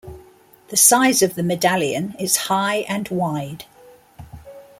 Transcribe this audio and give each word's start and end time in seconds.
The 0.69 0.77
size 0.77 1.21
of 1.21 1.35
the 1.35 1.43
medallion 1.43 2.15
is 2.17 2.35
high 2.47 2.77
and 2.89 3.07
wide. 3.09 3.65